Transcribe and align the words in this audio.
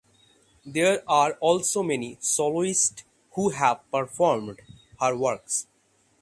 There 0.65 1.07
are 1.07 1.33
also 1.33 1.83
many 1.83 2.17
soloists 2.19 3.03
who 3.33 3.49
have 3.49 3.83
performed 3.91 4.59
her 4.99 5.15
works. 5.15 5.67